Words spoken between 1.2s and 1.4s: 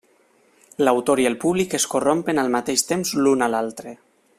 i el